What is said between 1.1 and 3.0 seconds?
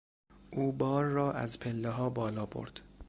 از پلهها بالا برد.